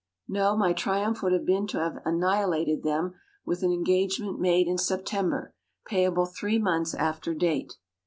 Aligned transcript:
No: 0.27 0.57
my 0.57 0.73
triumph 0.73 1.21
would 1.21 1.31
have 1.31 1.45
been 1.45 1.67
to 1.67 1.77
have 1.79 2.01
annihilated 2.05 2.81
them 2.81 3.13
with 3.45 3.61
an 3.61 3.71
engagement 3.71 4.39
made 4.39 4.65
in 4.67 4.79
September, 4.79 5.53
payable 5.85 6.25
three 6.25 6.57
months 6.57 6.95
after 6.95 7.35
date. 7.35 7.73